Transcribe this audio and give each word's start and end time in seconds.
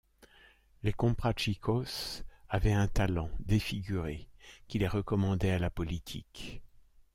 Les 0.81 0.93
comprachicos 0.93 2.23
avaient 2.49 2.73
un 2.73 2.87
talent, 2.87 3.29
défigurer, 3.37 4.27
qui 4.67 4.79
les 4.79 4.87
recommandait 4.87 5.51
à 5.51 5.59
la 5.59 5.69
politique. 5.69 6.63